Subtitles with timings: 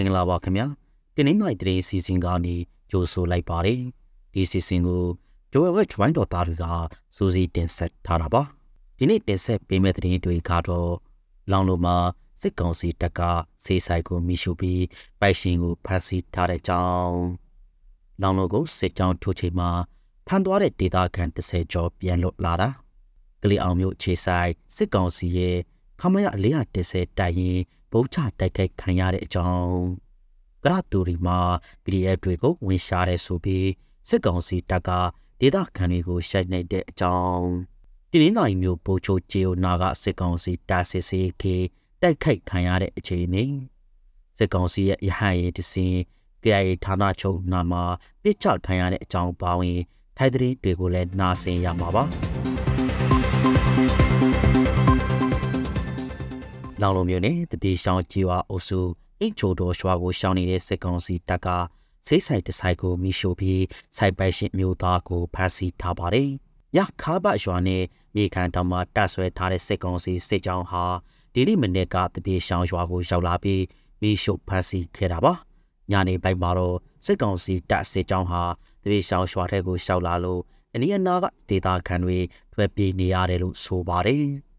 [0.00, 0.66] င်္ဂလာပါခင်ဗျာ
[1.14, 2.56] တင်းနှိမ့်နိုင်တဲ့စီစဉ်ကနေ
[2.90, 3.80] ကြိုဆိုလိုက်ပါတယ်
[4.34, 5.02] ဒီစီစဉ်ကို
[5.52, 6.64] ဂျိုဝဲဝက်ဝိုင်းတော်သားတွေက
[7.16, 8.42] စူးစီးတင်ဆက်ထားတာပါ
[8.98, 10.92] ဒီနေ့တင်ဆက်ပေးမယ့်သတင်းတွေကတော့
[11.50, 11.96] လောင်လိုမှာ
[12.40, 13.20] စစ်ကောင်စီတပ်က
[13.64, 14.84] စေးဆိုင်ကိုမိရှုပြီး
[15.20, 17.20] ပိုက်ရှင်ကိုဖမ်းဆီးထားတဲ့ကြောင်း
[18.22, 19.70] လောင်လိုကိုစစ်ကြောင်းထိုးချိန်မှာ
[20.26, 22.68] ဖမ်းသွားတဲ့ဒေသခံ30ကျော်ပြန်လွတ်လာတာ
[23.42, 25.56] ကလေးအောင်မျိုးခြေဆိုင်စစ်ကောင်စီရဲ့
[26.00, 26.26] ခမရ
[26.74, 27.60] 410တိုင်ရင်
[27.92, 29.70] ဗုံးချတိုက်ခိုက်ခံရတဲ့အကြောင်း
[30.64, 31.38] ကရတူရီမှာ
[31.84, 33.68] PDF တွေကိုဝင်ရှာတဲ့ဆိုပြီး
[34.08, 34.90] စစ်ကောင်စီတပ်က
[35.40, 37.46] ဒေသခံတွေကိုရှိုက်နေတဲ့အကြောင်း
[38.10, 41.56] ပြည်ရင်းတိုင်းမျိုးပိုချိုဂျေအိုနာကစစ်ကောင်စီတာစစ်စီကေ
[42.02, 43.44] တိုက်ခိုက်ခံရတဲ့အခြေအနေ
[44.38, 45.94] စစ်ကောင်စီရဲ့ရဟန်းရည်တစင်
[46.42, 47.82] KIA ဌာနချုပ်နာမှာ
[48.22, 49.78] ပြစ်ချခံရတဲ့အကြောင်းပါဝင်
[50.16, 52.04] ထိုက်တဲ့တွေကိုလည်းနားဆင်ရမှာပါ
[56.82, 58.80] လောင်လုံးမျိုးနဲ့တပြေရှောင်းကြီးဝါအုပ်စု
[59.20, 61.48] အင်ချိုတော်ရွာကိုရှောင်းနေတဲ့စစ်ကောင်စီတပ်က
[62.06, 63.62] ဆေးဆိုင်တဆိုင်ကိုမိရှို့ပြီး
[63.96, 66.28] စိုက်ပိုက်ရှင်မျိုးသားကိုဖမ်းဆီးထားပါတယ်။
[66.76, 67.82] ရခါဘရွာနဲ့
[68.14, 70.84] မြေခံတောင်မှာတပ်ဆွဲထားတဲ့စစ်ကောင်စီစစ်ကြောင်းဟာ
[71.34, 73.62] ဒီနေ့မနေ့ကတပြေရှောင်းရွာကိုရောက်လာပြီး
[74.00, 75.32] မိရှို့ဖမ်းဆီးခဲ့တာပါ။
[75.90, 78.42] ညနေပိုင်းမှာတော့စစ်ကောင်စီတပ်စစ်ကြောင်းဟာ
[78.82, 80.40] တပြေရှောင်းရွာထဲကိုရှောက်လာလို့
[80.74, 82.18] အနီးအနားကဒေသခံတွေ
[82.52, 84.24] ထွက်ပြေးနေရတယ်လို့ဆိုပါတယ်။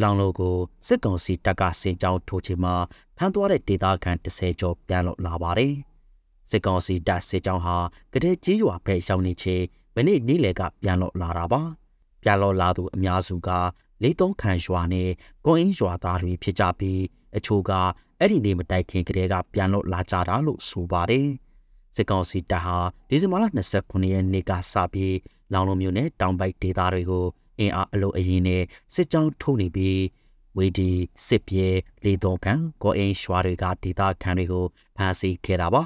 [0.00, 2.74] လောင်လိုကိုစစ်ကောင်စီတပ်ကစင်ကြောင်းထိုးချင်မှာ
[3.16, 5.74] ဖမ်းသွားတဲ့ဒေသခံ30ကျော်ပြန်လို့လာပါတယ်။
[6.50, 7.76] စစ်ကောင်စီတပ်စစ်ကြောင်းဟာ
[8.12, 9.64] ကတဲ့ကြီးရွာဖက်ရောက်နေချင်း
[9.94, 11.60] မနေ့နေ့လယ်ကပြန်လို့လာတာပါ။
[12.22, 13.50] ပြန်လို့လာသူအများစုက
[14.02, 15.10] လေးသုံးခန့်ရွာနဲ့
[15.44, 17.00] ကွန်အင်းရွာသားတွေဖြစ်ကြပြီး
[17.36, 17.72] အချို့က
[18.18, 21.28] အဲ့ဒီနေ့မတိုင်ခင်ကတည်းကပြန်လို့လာကြတာလို့ဆိုပါတယ်။
[21.96, 23.44] စစ်ကောင်စီတပ်ဟာဒီဇင်ဘာလ
[23.78, 25.16] 29ရက်နေ့ကစပြီး
[25.52, 27.26] လောင်လုံးမျိုးနဲ့တောင်ပိုက်ဒေသတွေကို
[27.62, 28.62] အင်အားအလို့အရင်နဲ့
[28.94, 30.00] စစ်ကြောင်းထုတ်နေပြီး
[30.58, 30.90] ဝေဒီ
[31.26, 31.66] စစ်ပြေ
[32.04, 34.64] လေတော်ခံကိုအင်းရွာတွေကဒေသခံတွေကို
[34.96, 35.82] ဖမ်းဆီးခဲ့တာပါ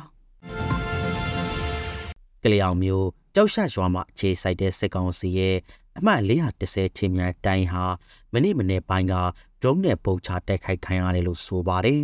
[2.42, 5.56] ကလျောင်မျိုးကြောက်ရှရွာမှာအခြေစိုက်တဲ့စစ်ကောင်စီရဲ့
[5.98, 7.84] အမှတ်410ချင်းမြန်တိုင်းဟာ
[8.32, 9.14] မနေ့မနေ့ပိုင်းက
[9.62, 12.02] ဒရုန်းနဲ့ပုံချတိုက်ခိုက်ခံရတယ်လို့ဆိုပါတယ်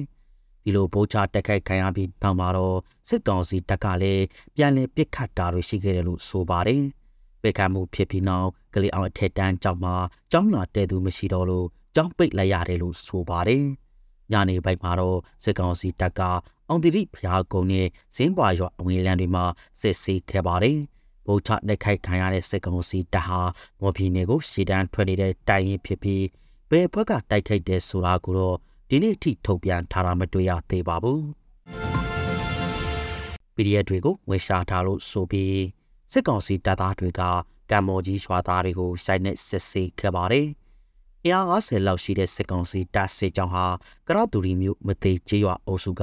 [0.64, 2.76] ဒီလိုဗိုးချတက်ခိုက်ခံရပြီးတောင်မှာတော့
[3.08, 4.24] စစ်ကောင်စီတပ်ကလည်း
[4.56, 6.82] ပြန်လည်ပစ်ခတ်တာတွေရှိခဲ့တယ်လို့ဆိုပါတယ်။
[7.42, 9.94] ပေခံမှုဖြစ်ပြီးနောက်ကလေးအောင်အထက်တန်းကျောင်းမှာ
[10.32, 13.64] ကျောင်းလာတဲ့သူမရှိတော့လို့ကျောင်းပိတ်လိုက်ရတယ်လို့ဆိုပါတယ်။
[14.32, 16.20] ညနေပိုင်းမှာတော့စစ်ကောင်စီတပ်က
[16.68, 19.44] အောင်တိရိဖျားကုန်းနဲ့ဇင်းပွာရွာအဝင်လန်းတွေမှာ
[19.80, 20.78] စစ်ဆေးခဲ့ပါတယ်။
[21.26, 23.40] ဗုဒ္ဓလက်ခိုက်ခံရတဲ့စစ်ကောင်စီတပ်ဟာ
[23.80, 26.24] မော်ဖီနယ်ကိုရှေ့တန်းထွက်နေတဲ့တိုင်ရင်ဖြစ်ပြီး
[26.70, 28.56] ဘယ်ဘက်ကတိုက်ခိုက်တဲ့ဆိုတာကိုတော့
[28.88, 31.20] ဒီနေ့ထိထုတ်ပြန်ထားတာမတွေ့ရသေးပါဘူး။
[33.54, 35.54] PDF တွေကိုဝယ်ရှာထားလို့ဆိုပြီး
[36.12, 37.22] စစ်ကောင်စီတပ်သားတွေက
[37.70, 40.46] ကံမော်ကြီးရွာသားတွေကိုစိုက်နဲ့စစ်ဆေးခဲ့ပါတယ်။
[41.24, 43.66] အင်အား90လောက်ရှိတဲ့စစ်ကောင်စီတပ်စစ်ကြောင်းဟာ
[44.08, 46.02] ကရတူရီမြို့မသိကျေးရွာအုပ်စုက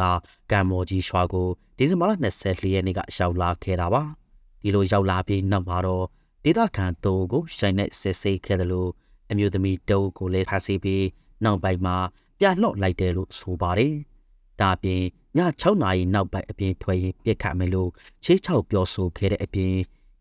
[0.52, 1.48] ကံမော်ကြီးရွာကို
[1.78, 2.12] ဒီဇင်ဘာလ
[2.44, 4.04] 24ရက်နေ့ကရောက်လာခဲ့တာပါ။
[4.62, 6.06] ဒီလိုရောက်လာပြီးနောက်မှာတော့
[6.44, 8.90] ဒေသခံတုံးကိုရှိုင်းနဲ့စစ်ဆေးခဲ့တယ်လို့
[9.32, 11.06] အမျိုးသမီးတုံးကိုလည်းဖမ်းဆီးပြီး
[11.44, 11.98] နောက်ပိုင်းမှာ
[12.40, 13.96] ပြန်လှော့လိုက်တယ်လို့ဆိုပါတယ်။
[14.62, 15.02] ဒါအပြင်
[15.38, 17.90] ည6နာရီနောက်ပိုင်းအပြင်ထွက်ရင်ပြစ်ခတ်မယ်လို့
[18.24, 19.76] ချေးချောက်ပြောဆိုခဲ့တဲ့အပြင်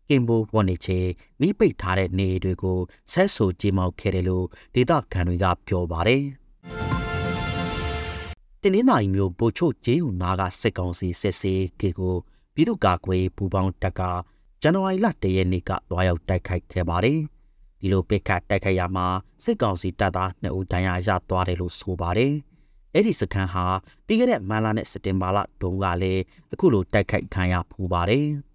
[0.09, 0.99] ကင်ဘိုဝန်နေချေ
[1.39, 2.79] မိပိတ်ထားတဲ့နေတွေကို
[3.11, 4.45] ဆက်ဆူကြေမောက်ခဲ့တယ်လို့
[4.75, 6.23] ဒေသခံတွေကပြောပါတယ်။
[8.61, 12.15] တင်းင်းနိုင်မျိုးပိုချို့ဂျေးဟူနာကစစ်ကောင်စီစစ်စေးကေကို
[12.53, 14.01] ပြည်သူ့ကာကွယ်ပူပေါင်းတပ်က
[14.61, 17.19] ဇန်နဝါရီလ၁ရက်နေ့ကတွားရောက်တိုက်ခိုက်ခဲ့ပါတယ်။
[17.79, 19.07] ဒီလိုပစ်ခတ်တိုက်ခိုက်ရမှာ
[19.43, 22.33] စစ်ကောင်စီတပ်သား2ဦးဒဏ်ရာရသွားတယ်လို့ဆိုပါတယ်။
[22.93, 23.65] အဲ့ဒီစခန်းဟာ
[24.05, 26.23] ပြီးခဲ့တဲ့မန်လာနဲ့စက်တင်ဘာလတုန်းကလည်း
[26.53, 28.27] အခုလိုတိုက်ခိုက်ခံရဖူးပါတယ်။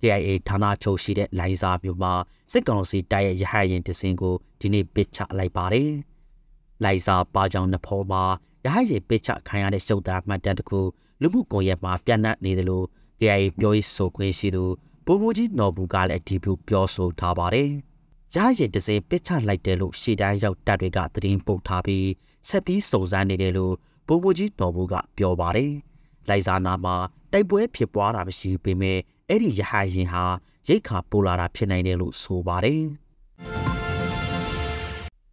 [0.00, 2.12] KIA ဌာနချုပ်ရှိတဲ့လိုင်ဇာမြို့မှာ
[2.52, 5.90] စစ်ကောင်စီတပ်ရဲ့ရဟတ်ရင်တစင်ကိုဒီနေ့ပစ်ချလိုက်ပါတယ်။
[6.84, 8.22] လိုင်ဇာပါကြောင်နဖောမှာ
[8.64, 10.80] ရဟတ်ရင်ပစ်ချခံရတဲ့ရှုပ်သားမှတ်တမ်းတစ်ခု
[11.20, 12.86] လူမှုကွန်ရက်မှာပြန့်နှံ့နေတယ်လို့
[13.20, 14.64] KIA ပြောရေးဆိုခွင့်ရှိသူ
[15.06, 17.70] ဘုံမူကြီးနော်ဘူးကလည်းဒီဘူးပြောဆိုထားပါတယ်။
[18.34, 22.08] ရဟတ်ရင်တစင်ပစ်ချလိုက်တယ်လို့ရှေ့တန်းရောက်တပ်တွေကသတင်းပို့ထားပြီး
[22.48, 23.74] ဆက်ပြီးစုံစမ်းနေတယ်လို့
[24.08, 25.72] ဘုံမူကြီးနော်ဘူးကပြောပါတယ်။
[26.28, 26.96] လိုင်ဇာနာမှာ
[27.32, 28.98] တိုက်ပွဲဖြစ်ပွားတာမရှိပေမဲ့
[29.30, 30.24] အဲ့ဒီရဟရင်ဟာ
[30.68, 32.82] ရိတ်ခါပိုလာတာဖြစ်နိုင်တယ်လို့ဆိုပါတယ်။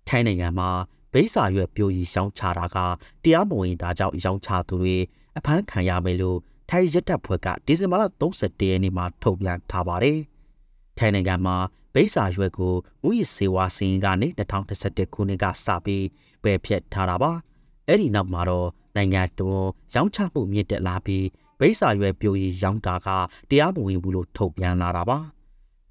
[0.07, 0.69] ထိုင်းနိုင်ငံမှာ
[1.13, 2.77] ဘိစာရွက်ပြိုကြီးရှောင်းချတာက
[3.23, 4.97] တရားမဝင်တာကြောင့်ရောင်းချသူတွေ
[5.37, 6.39] အဖမ်းခံရမယ်လို့
[6.69, 10.17] ထိုင်းရက်တပ်ဖွဲ့ကဒီဇင်ဘာလ31ရက်နေ့မှာထုတ်ပြန်ထားပါတယ်။
[10.97, 11.55] ထိုင်းနိုင်ငံမှာ
[11.93, 14.27] ဘိစာရွက်ကိုမူရစေဝါစင်ကနေ
[14.71, 16.05] 2021ခုနှစ်ကစပြီး
[16.43, 17.31] ပယ်ဖျက်ထားတာပါ။
[17.87, 21.25] အဲ့ဒီနောက်မှာတော့နိုင်ငံတွင်းရောင်းချမှုမြင့်တက်လာပြီး
[21.59, 23.07] ဘိစာရွယ်ပြိုရီရောင်းတာက
[23.49, 25.17] တရားမဝင်ဘူးလို့ထုတ်ပြန်လာတာပါ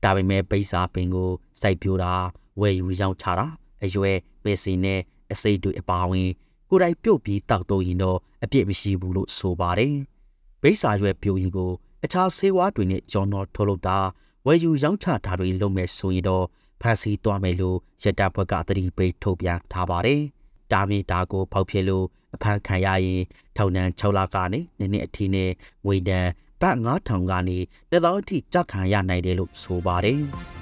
[0.02, 1.30] ဒါပေမဲ့ဘိစာပင်ကို
[1.60, 2.12] စိုက်ပြိုတာ
[2.60, 3.46] ဝယ်ယူရောင်းချတာ
[3.84, 5.00] အရွယ်ပင်စီနဲ့
[5.32, 6.28] အစိတ်တွေအပါဝင်
[6.70, 9.94] ကိုယ်တိုင်ပြုတ်ပြီးတောက်တော့ရင်တော့အပြစ်မရှိဘူးလို့ဆိုပါတယ်။
[10.62, 11.70] ဘိစာရွယ်ပြိုရင်ကို
[12.04, 13.98] အခြားဆေးဝါးတွေနဲ့ကြော်တော်ထုတ်လုပ်တာ
[14.46, 16.44] ဝယ်ယူရောင်းချတာတွေလုပ်မယ်ဆိုရင်တော့
[16.80, 20.22] ဖန်စီသွားမယ်လို့ရတဘက်ကသတိပေးထုတ်ပြန်ထားပါတယ်။
[20.72, 23.22] တာမီတာကိုဖောက်ဖြစ်လို့အဖမ်းခံရရင်
[23.56, 25.50] ထောင်ဒဏ်6လကနေနှစ်နှစ်အထိနဲ့
[25.86, 26.26] ငွေဒဏ်
[26.60, 27.58] ဘတ်9000ကနေ
[27.90, 30.20] တစ်သောင်းအထိကြခံရနိုင်တယ်လို့ဆိုပါတယ်။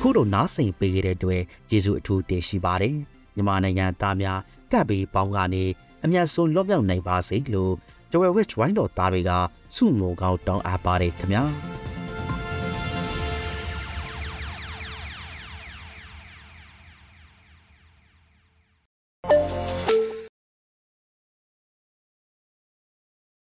[0.00, 2.94] ခုတော့နားစိန်ပေးခဲ့တဲ့အတွက်ကျေးဇူးအထူးတင်ရှိပါတယ်။
[3.34, 4.40] မြန်မာနိုင်ငံသားများ
[4.72, 5.64] ကပ်ပြီးပေါင်းကနေ
[6.04, 7.72] အမျက်ဆုံးလွတ်မြောက်နိုင်ပါစေလို့
[8.12, 9.30] Joel Witch ဝိုင်းတော်သားတွေက
[9.74, 11.44] စုငုံကောင်းတောင်းအပ်ပါတယ်ခင်ဗျာ။